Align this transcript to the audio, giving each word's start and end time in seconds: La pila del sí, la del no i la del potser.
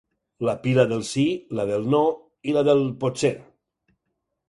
La 0.47 0.55
pila 0.63 0.85
del 0.91 1.03
sí, 1.09 1.27
la 1.61 1.67
del 1.73 1.87
no 1.97 2.01
i 2.53 2.59
la 2.59 2.67
del 2.71 2.85
potser. 3.07 3.35